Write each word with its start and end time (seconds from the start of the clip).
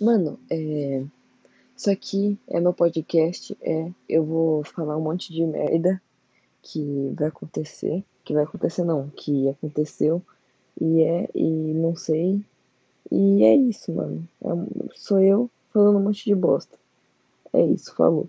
Mano, 0.00 0.40
é. 0.50 1.04
Isso 1.76 1.90
aqui 1.90 2.38
é 2.48 2.58
meu 2.58 2.72
podcast. 2.72 3.56
É. 3.60 3.90
Eu 4.08 4.24
vou 4.24 4.64
falar 4.64 4.96
um 4.96 5.02
monte 5.02 5.30
de 5.32 5.44
merda 5.44 6.00
que 6.62 7.12
vai 7.14 7.28
acontecer. 7.28 8.02
Que 8.24 8.32
vai 8.32 8.44
acontecer, 8.44 8.82
não. 8.82 9.10
Que 9.10 9.50
aconteceu. 9.50 10.22
E 10.80 11.02
é. 11.02 11.28
E 11.34 11.74
não 11.74 11.94
sei. 11.94 12.42
E 13.12 13.44
é 13.44 13.54
isso, 13.54 13.92
mano. 13.92 14.26
É, 14.42 14.48
sou 14.94 15.20
eu 15.20 15.50
falando 15.72 15.98
um 15.98 16.02
monte 16.02 16.24
de 16.24 16.34
bosta. 16.34 16.78
É 17.52 17.62
isso, 17.62 17.94
falou. 17.94 18.26